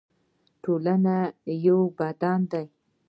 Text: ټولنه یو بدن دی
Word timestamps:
ټولنه 0.63 1.15
یو 1.65 1.79
بدن 1.97 2.39
دی 2.51 2.65